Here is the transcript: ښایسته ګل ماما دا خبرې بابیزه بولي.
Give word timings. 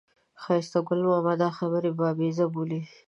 ښایسته 0.41 0.79
ګل 0.87 0.99
ماما 1.09 1.33
دا 1.41 1.49
خبرې 1.57 1.91
بابیزه 1.99 2.45
بولي. 2.53 2.81